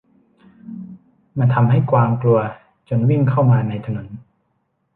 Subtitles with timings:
[1.37, 2.39] มันทำให้กวางกลัว
[2.89, 4.07] จนวิ่งเข้ามาในถนน